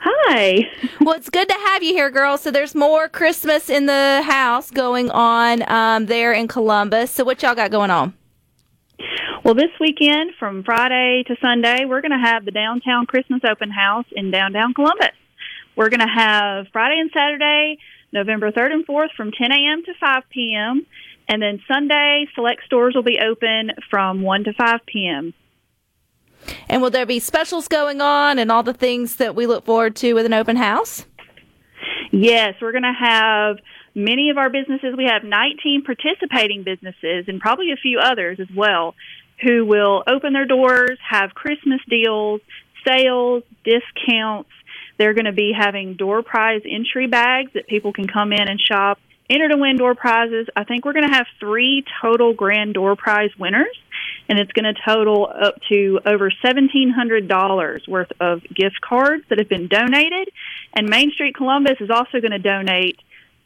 [0.00, 0.60] Hi.
[1.00, 2.42] well, it's good to have you here, girls.
[2.42, 7.10] So there's more Christmas in the house going on um, there in Columbus.
[7.10, 8.14] So what y'all got going on?
[9.44, 13.70] Well, this weekend from Friday to Sunday, we're going to have the downtown Christmas open
[13.70, 15.16] house in downtown Columbus.
[15.76, 17.78] We're going to have Friday and Saturday,
[18.12, 19.84] November 3rd and 4th from 10 a.m.
[19.84, 20.86] to 5 p.m.
[21.28, 25.34] And then Sunday, select stores will be open from 1 to 5 p.m.
[26.68, 29.96] And will there be specials going on and all the things that we look forward
[29.96, 31.04] to with an open house?
[32.10, 33.56] Yes, we're going to have
[33.94, 34.94] many of our businesses.
[34.96, 38.94] We have 19 participating businesses and probably a few others as well
[39.42, 42.40] who will open their doors, have Christmas deals,
[42.86, 44.50] sales, discounts.
[44.98, 48.58] They're going to be having door prize entry bags that people can come in and
[48.60, 48.98] shop,
[49.30, 50.48] enter to win door prizes.
[50.56, 53.76] I think we're going to have three total grand door prize winners
[54.28, 59.48] and it's going to total up to over $1,700 worth of gift cards that have
[59.48, 60.30] been donated.
[60.74, 63.00] And Main Street Columbus is also going to donate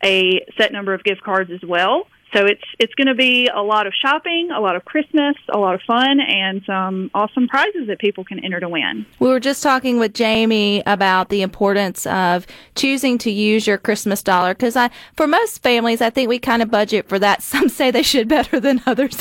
[0.04, 2.06] a set number of gift cards as well.
[2.32, 5.58] So it's it's going to be a lot of shopping, a lot of Christmas, a
[5.58, 9.04] lot of fun, and some awesome prizes that people can enter to win.
[9.18, 14.22] We were just talking with Jamie about the importance of choosing to use your Christmas
[14.22, 17.42] dollar because I, for most families, I think we kind of budget for that.
[17.52, 19.18] Some say they should better than others,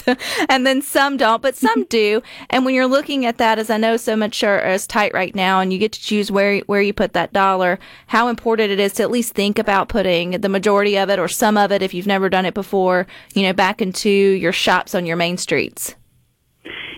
[0.48, 2.22] and then some don't, but some do.
[2.50, 5.36] And when you're looking at that, as I know so much are, is tight right
[5.36, 8.80] now, and you get to choose where where you put that dollar, how important it
[8.80, 11.82] is to at least think about putting the majority of it or some of it
[11.82, 13.01] if you've never done it before,
[13.34, 15.96] you know, back into your shops on your main streets.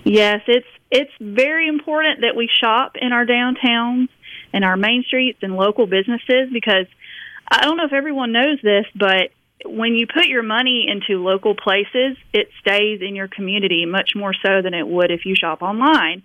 [0.03, 4.09] Yes, it's it's very important that we shop in our downtowns
[4.53, 6.85] and our main streets and local businesses because
[7.49, 9.31] I don't know if everyone knows this, but
[9.65, 14.33] when you put your money into local places, it stays in your community much more
[14.33, 16.23] so than it would if you shop online.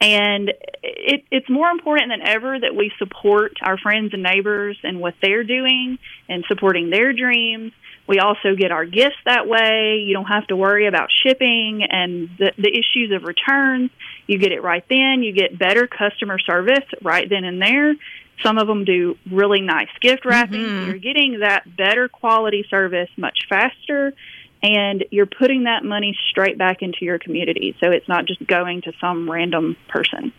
[0.00, 0.52] And
[0.82, 5.14] it, it's more important than ever that we support our friends and neighbors and what
[5.20, 7.72] they're doing and supporting their dreams.
[8.08, 10.02] We also get our gifts that way.
[10.04, 13.90] You don't have to worry about shipping and the, the issues of returns.
[14.26, 15.22] You get it right then.
[15.22, 17.94] You get better customer service right then and there.
[18.42, 20.60] Some of them do really nice gift wrapping.
[20.60, 20.90] Mm-hmm.
[20.90, 24.14] You're getting that better quality service much faster
[24.62, 27.76] and you're putting that money straight back into your community.
[27.80, 30.32] So it's not just going to some random person.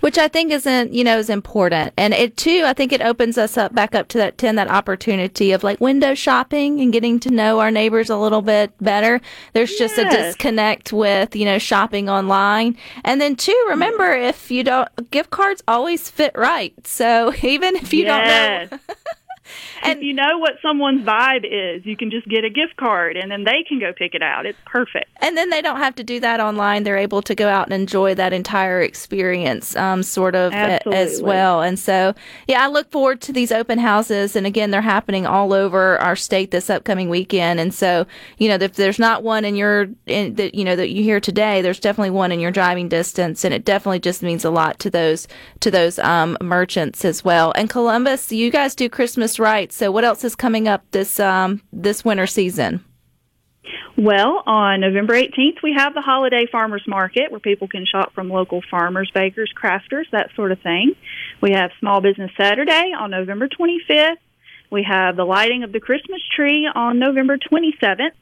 [0.00, 3.36] which I think isn't you know is important, and it too I think it opens
[3.36, 7.20] us up back up to that ten that opportunity of like window shopping and getting
[7.20, 9.20] to know our neighbors a little bit better.
[9.52, 14.64] There's just a disconnect with you know shopping online, and then two remember if you
[14.64, 18.70] don't gift cards always fit right, so even if you yes.
[18.70, 18.94] don't know.
[19.84, 23.30] if you know what someone's vibe is, you can just get a gift card and
[23.30, 24.46] then they can go pick it out.
[24.46, 25.10] It's perfect.
[25.20, 26.82] And then they don't have to do that online.
[26.82, 31.22] They're able to go out and enjoy that entire experience, um, sort of a- as
[31.22, 31.62] well.
[31.62, 32.14] And so,
[32.48, 34.36] yeah, I look forward to these open houses.
[34.36, 37.60] And again, they're happening all over our state this upcoming weekend.
[37.60, 38.06] And so,
[38.38, 41.20] you know, if there's not one in your, in, that, you know, that you hear
[41.20, 43.44] today, there's definitely one in your driving distance.
[43.44, 45.28] And it definitely just means a lot to those,
[45.60, 47.52] to those, um, merchants as well.
[47.56, 49.72] And Columbus, you guys do Christmas right.
[49.72, 52.84] So what else is coming up this, um, this winter season?
[53.98, 58.28] Well, on November 18th, we have the Holiday Farmers Market where people can shop from
[58.28, 60.94] local farmers, bakers, crafters, that sort of thing.
[61.40, 64.18] We have Small Business Saturday on November 25th.
[64.70, 68.12] We have the lighting of the Christmas tree on November 27th.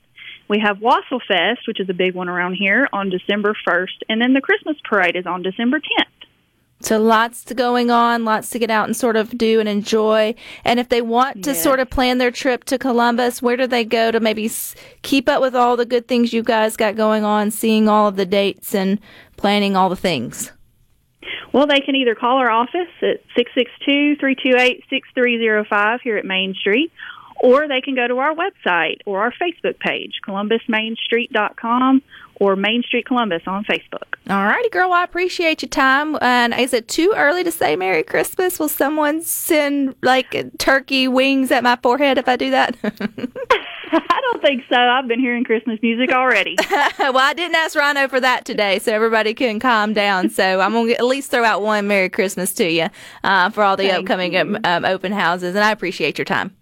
[0.49, 4.03] We have Wassail Fest, which is a big one around here, on December 1st.
[4.09, 6.24] And then the Christmas Parade is on December 10th.
[6.85, 10.35] So lots to going on, lots to get out and sort of do and enjoy.
[10.67, 11.63] And if they want to Yes.
[11.63, 15.27] sort of plan their trip to Columbus, where do they go to maybe s- keep
[15.27, 18.27] up with all the good things you guys got going on, seeing all of the
[18.27, 18.99] dates and
[19.39, 20.53] planning all the things?
[21.53, 26.93] Well, they can either call our office at 662-328-6305 here at Main Street,
[27.41, 32.03] or they can go to our website or our Facebook page, columbusmainstreet.com
[32.37, 34.05] or Main Street Columbus on Facebook.
[34.29, 34.91] All righty, girl.
[34.91, 36.17] Well, I appreciate your time.
[36.21, 38.59] And is it too early to say Merry Christmas?
[38.59, 42.77] Will someone send like turkey wings at my forehead if I do that?
[43.93, 44.77] I don't think so.
[44.77, 46.57] I've been hearing Christmas music already.
[46.99, 50.31] well, I didn't ask Rhino for that today, so everybody can calm down.
[50.31, 52.89] So I'm gonna at least throw out one Merry Christmas to you
[53.23, 56.57] uh, for all the Thank upcoming um, open houses, and I appreciate your time.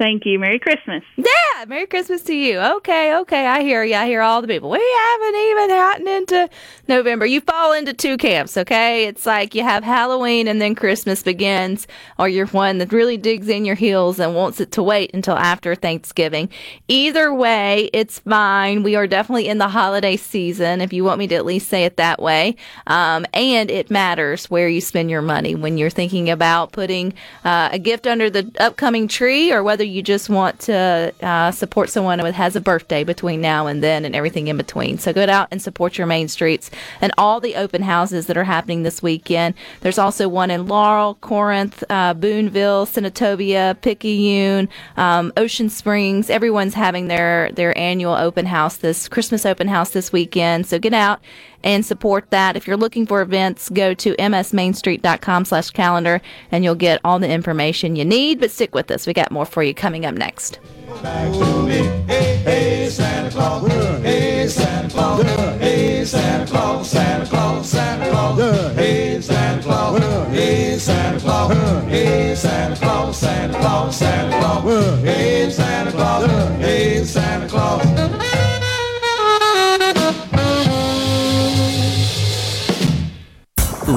[0.00, 0.38] Thank you.
[0.38, 1.02] Merry Christmas.
[1.18, 2.58] Yeah, Merry Christmas to you.
[2.58, 3.96] Okay, okay, I hear you.
[3.96, 4.70] I hear all the people.
[4.70, 6.48] We haven't even gotten into
[6.88, 7.26] November.
[7.26, 9.04] You fall into two camps, okay?
[9.04, 11.86] It's like you have Halloween and then Christmas begins,
[12.18, 15.36] or you're one that really digs in your heels and wants it to wait until
[15.36, 16.48] after Thanksgiving.
[16.88, 18.82] Either way, it's fine.
[18.82, 21.84] We are definitely in the holiday season, if you want me to at least say
[21.84, 22.56] it that way.
[22.86, 27.12] Um, and it matters where you spend your money when you're thinking about putting
[27.44, 31.90] uh, a gift under the upcoming tree or whether you just want to uh, support
[31.90, 34.98] someone who has a birthday between now and then and everything in between.
[34.98, 38.44] So go out and support your main streets and all the open houses that are
[38.44, 39.54] happening this weekend.
[39.80, 46.30] There's also one in Laurel, Corinth, uh, Boonville, Senatobia, Picayune, um, Ocean Springs.
[46.30, 50.66] Everyone's having their, their annual open house, this Christmas open house this weekend.
[50.66, 51.20] So get out
[51.62, 52.56] and support that.
[52.56, 57.30] If you're looking for events, go to msmainstreet.com slash calendar and you'll get all the
[57.30, 58.40] information you need.
[58.40, 59.06] But stick with us.
[59.06, 60.58] We got more for you coming up next.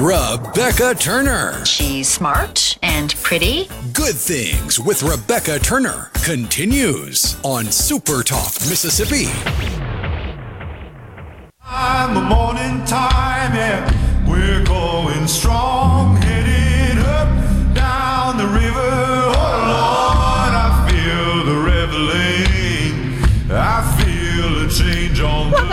[0.04, 1.64] Rebecca Turner.
[1.64, 3.70] She's smart and pretty.
[3.94, 9.24] Good Things with Rebecca Turner continues on Super Talk, Mississippi.
[11.62, 14.28] Time, the morning time, yeah.
[14.28, 16.13] We're going strong,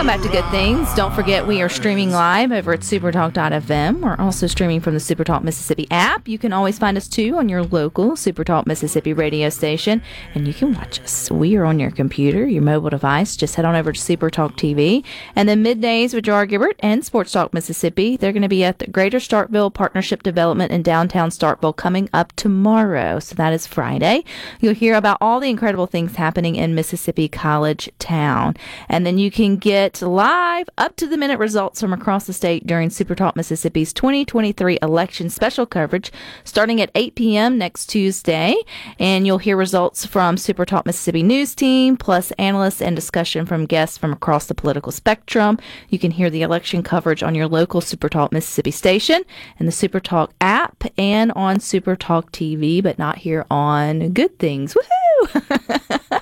[0.02, 0.92] Welcome back to Good Things.
[0.94, 4.00] Don't forget we are streaming live over at supertalk.fm.
[4.00, 6.26] We're also streaming from the Supertalk Mississippi app.
[6.26, 10.02] You can always find us too on your local Supertalk Mississippi radio station,
[10.34, 11.30] and you can watch us.
[11.30, 13.36] We are on your computer, your mobile device.
[13.36, 15.04] Just head on over to Supertalk TV.
[15.36, 18.16] And then middays with Gerard Gibert and Sports Talk Mississippi.
[18.16, 22.32] They're going to be at the Greater Starkville Partnership Development in downtown Starkville coming up
[22.34, 23.20] tomorrow.
[23.20, 24.24] So that is Friday.
[24.58, 28.56] You'll hear about all the incredible things happening in Mississippi College Town.
[28.88, 32.66] And then you can get live up to the minute results from across the state
[32.66, 36.12] during Super Talk Mississippi's 2023 election special coverage
[36.44, 37.58] starting at 8 p.m.
[37.58, 38.54] next Tuesday.
[38.98, 43.66] And you'll hear results from Super Talk Mississippi news team, plus analysts and discussion from
[43.66, 45.58] guests from across the political spectrum.
[45.88, 49.22] You can hear the election coverage on your local Super Talk Mississippi station
[49.58, 54.38] and the Super Talk app and on Super Talk TV, but not here on Good
[54.38, 54.74] Things.
[54.74, 56.20] Woohoo!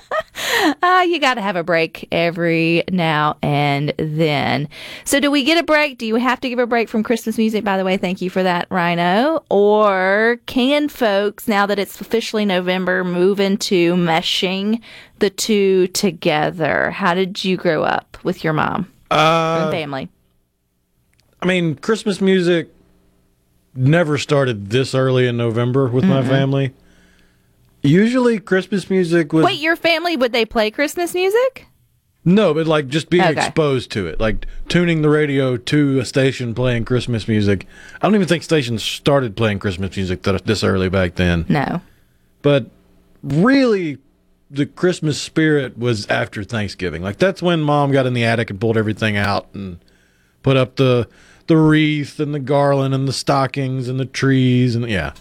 [0.81, 4.67] uh, you got to have a break every now and then.
[5.05, 5.97] So, do we get a break?
[5.97, 7.63] Do you have to give a break from Christmas music?
[7.63, 9.43] By the way, thank you for that, Rhino.
[9.49, 14.81] Or can folks, now that it's officially November, move into meshing
[15.19, 16.91] the two together?
[16.91, 20.09] How did you grow up with your mom Uh, and family?
[21.41, 22.69] I mean, Christmas music
[23.75, 26.27] never started this early in November with my Mhm.
[26.27, 26.73] family.
[27.81, 31.67] Usually, Christmas music was Wait, your family would they play Christmas music?
[32.23, 33.45] no, but like just being Okay.
[33.47, 37.65] exposed to it, like tuning the radio to a station playing Christmas music.
[37.99, 41.45] I don't even think stations started playing Christmas music that this early back then.
[41.49, 41.81] No,
[42.43, 42.67] but
[43.23, 43.97] really,
[44.51, 47.01] the Christmas spirit was after Thanksgiving.
[47.01, 49.79] Like that's when Mom got in the attic and pulled everything out and
[50.43, 51.07] put up the
[51.47, 55.13] the wreath and the garland and the stockings and the trees and yeah.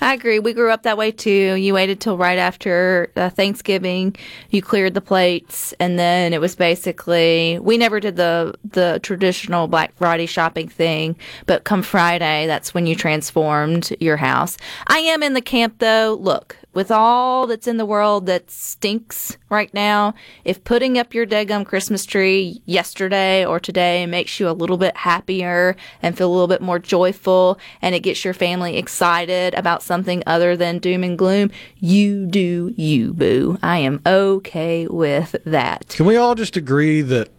[0.00, 0.38] I agree.
[0.38, 1.54] We grew up that way too.
[1.54, 4.16] You waited till right after uh, Thanksgiving.
[4.48, 9.68] You cleared the plates, and then it was basically we never did the the traditional
[9.68, 11.16] Black Friday shopping thing.
[11.46, 14.56] But come Friday, that's when you transformed your house.
[14.86, 16.16] I am in the camp though.
[16.18, 20.14] Look, with all that's in the world that stinks right now,
[20.44, 24.96] if putting up your daggum Christmas tree yesterday or today makes you a little bit
[24.96, 29.82] happier and feel a little bit more joyful and it gets your family excited about
[29.82, 33.58] something other than doom and gloom, you do you, boo.
[33.62, 35.88] I am okay with that.
[35.88, 37.30] Can we all just agree that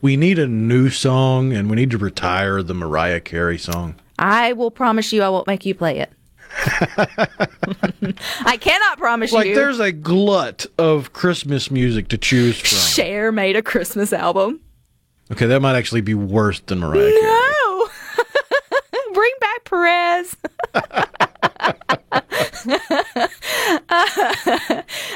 [0.00, 3.94] we need a new song and we need to retire the Mariah Carey song?
[4.18, 6.12] I will promise you I won't make you play it.
[8.44, 9.52] I cannot promise Like you.
[9.52, 12.68] Like, there's a glut of Christmas music to choose from.
[12.68, 14.60] Cher made a Christmas album.
[15.30, 17.22] Okay, that might actually be worse than Mariah Carey.
[17.22, 17.88] No.
[19.14, 20.36] Bring back Perez.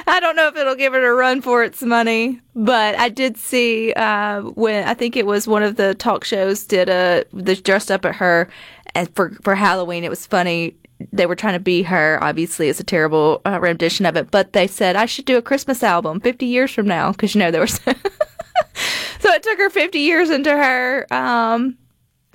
[0.07, 3.37] I don't know if it'll give it a run for its money, but I did
[3.37, 7.55] see uh, when I think it was one of the talk shows did a they
[7.55, 8.49] dressed up at her
[8.95, 10.05] and for for Halloween.
[10.05, 10.76] It was funny.
[11.12, 12.18] They were trying to be her.
[12.22, 15.42] Obviously, it's a terrible uh, rendition of it, but they said I should do a
[15.42, 17.80] Christmas album 50 years from now because you know there was.
[17.84, 21.76] so it took her 50 years into her um,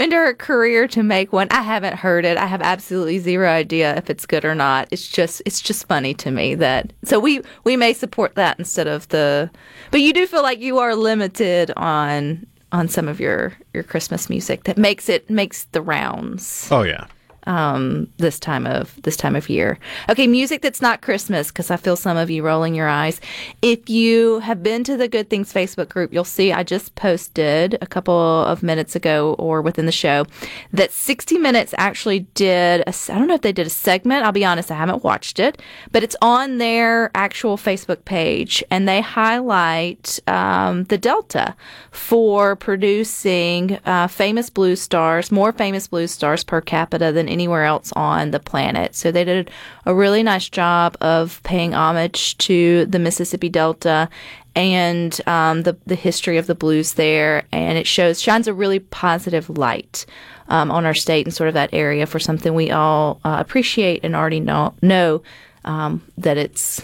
[0.02, 1.48] into her career to make one.
[1.52, 2.38] I haven't heard it.
[2.38, 4.88] I have absolutely zero idea if it's good or not.
[4.92, 8.88] It's just it's just funny to me that so we we may support that instead
[8.88, 9.50] of the
[9.92, 14.30] but you do feel like you are limited on on some of your your Christmas
[14.30, 17.06] music that makes it makes the rounds Oh yeah.
[17.48, 19.80] Um, this time of this time of year.
[20.10, 23.20] Okay, music that's not Christmas because I feel some of you rolling your eyes.
[23.62, 27.78] If you have been to the Good Things Facebook group, you'll see I just posted
[27.82, 30.26] a couple of minutes ago or within the show
[30.72, 32.84] that 60 Minutes actually did.
[32.88, 34.24] I I don't know if they did a segment.
[34.24, 35.62] I'll be honest, I haven't watched it,
[35.92, 41.56] but it's on their actual Facebook page, and they highlight um, the Delta
[41.92, 47.92] for producing uh, famous blues stars, more famous blues stars per capita than anywhere else
[47.96, 48.96] on the planet.
[48.96, 49.50] So they did
[49.86, 54.10] a really nice job of paying homage to the Mississippi Delta
[54.56, 58.80] and um, the the history of the blues there, and it shows shines a really
[58.80, 60.06] positive light
[60.50, 64.02] um, on our state and sort of that area for something we all uh, appreciate
[64.04, 65.24] and already know know
[65.64, 66.82] um, that it's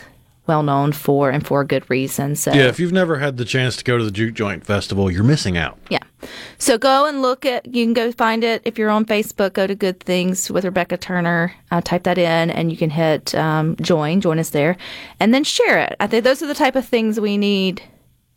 [0.47, 2.35] well known for and for a good reason.
[2.35, 5.11] So Yeah, if you've never had the chance to go to the Juke Joint Festival,
[5.11, 5.77] you're missing out.
[5.89, 5.99] yeah.
[6.57, 7.65] So go and look at.
[7.65, 9.53] You can go find it if you're on Facebook.
[9.53, 11.53] Go to Good Things with Rebecca Turner.
[11.71, 14.21] Uh, type that in, and you can hit um, join.
[14.21, 14.77] Join us there,
[15.19, 15.95] and then share it.
[15.99, 17.81] I think those are the type of things we need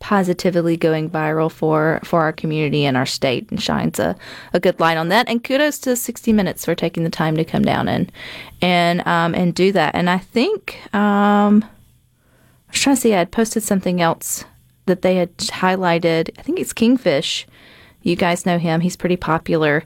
[0.01, 4.15] positively going viral for for our community and our state and shines a,
[4.51, 7.45] a good light on that and kudos to 60 minutes for taking the time to
[7.45, 8.11] come down and
[8.61, 13.19] and um, and do that and i think um, i was trying to see i
[13.19, 14.43] had posted something else
[14.87, 17.45] that they had highlighted i think it's kingfish
[18.03, 19.83] you guys know him he's pretty popular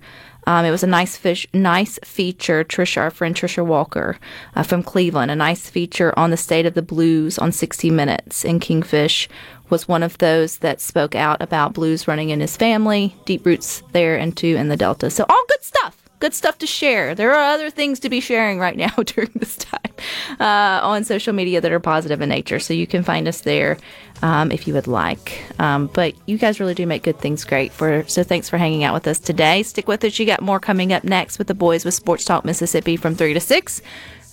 [0.48, 2.64] um, it was a nice fish, nice feature.
[2.64, 4.18] Tricia, our friend Tricia Walker
[4.56, 8.46] uh, from Cleveland, a nice feature on the state of the blues on 60 Minutes.
[8.46, 9.28] And Kingfish
[9.70, 13.82] was one of those that spoke out about blues running in his family, deep roots
[13.92, 15.10] there, and too in the Delta.
[15.10, 15.95] So all good stuff.
[16.20, 17.14] Good stuff to share.
[17.14, 19.94] There are other things to be sharing right now during this time
[20.40, 22.60] uh, on social media that are positive in nature.
[22.60, 23.78] So you can find us there
[24.22, 25.44] um, if you would like.
[25.60, 27.72] Um, but you guys really do make good things great.
[27.72, 29.64] For so thanks for hanging out with us today.
[29.64, 30.18] Stick with us.
[30.18, 33.34] You got more coming up next with the boys with Sports Talk Mississippi from three
[33.34, 33.82] to six.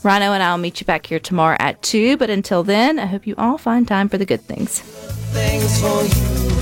[0.04, 2.16] Rhino and I'll meet you back here tomorrow at two.
[2.16, 4.80] But until then, I hope you all find time for the good things.
[4.80, 6.52] Things for you.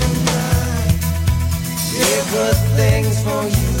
[2.31, 3.80] Good things for you.